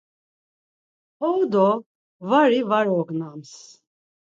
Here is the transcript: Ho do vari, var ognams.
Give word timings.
Ho 1.27 1.31
do 1.57 1.67
vari, 2.33 2.59
var 2.73 2.93
ognams. 2.97 3.55